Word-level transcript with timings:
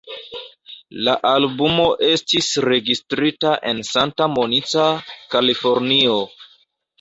La 1.07 1.11
albumo 1.31 1.85
estis 2.07 2.47
registrita 2.67 3.53
en 3.73 3.83
Santa 3.91 4.29
Monica, 4.39 4.87
Kalifornio. 5.37 6.19